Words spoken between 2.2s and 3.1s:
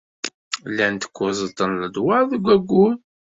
deg wayyur.